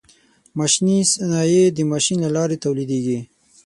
[0.57, 3.19] ماشیني صنایع د ماشین له لارې تولیدیږي.